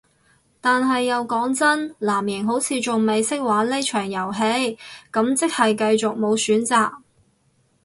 [0.59, 4.39] 但係又講真，藍營好似仲未識玩呢場遊戲，
[5.13, 7.01] 咁即係繼續無選擇